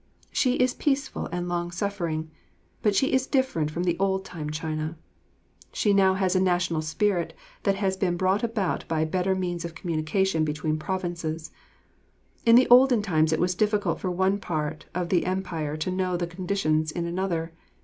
[0.31, 2.31] She is peaceful and long suffering,
[2.81, 4.97] but she is different from the old time China.
[5.73, 9.75] She has now a national spirit that has been brought about by better means of
[9.75, 11.51] communication between provinces.
[12.47, 16.17] In the olden time it was difficult for one part or the Empire to know
[16.17, 17.53] the conditions in another.